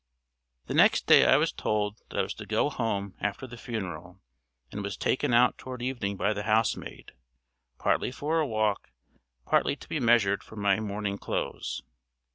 [0.65, 4.19] The next day I was told that I was to go home after the funeral,
[4.71, 7.11] and was taken out toward evening by the housemaid,
[7.77, 8.89] partly for a walk,
[9.45, 11.83] partly to be measured for my mourning clothes.